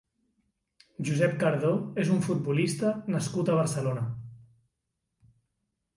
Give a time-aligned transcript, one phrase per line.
[1.09, 1.73] Josep Cardó
[2.05, 4.07] és un futbolista nascut a Barcelona.